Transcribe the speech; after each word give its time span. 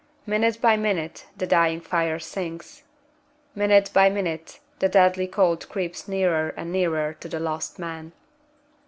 Minute 0.25 0.59
by 0.59 0.75
minute 0.77 1.27
the 1.37 1.45
dying 1.45 1.79
fire 1.79 2.17
sinks. 2.17 2.81
Minute 3.53 3.91
by 3.93 4.09
minute 4.09 4.59
the 4.79 4.89
deathly 4.89 5.27
cold 5.27 5.69
creeps 5.69 6.07
nearer 6.07 6.55
and 6.57 6.71
nearer 6.71 7.13
to 7.19 7.29
the 7.29 7.39
lost 7.39 7.77
men. 7.77 8.11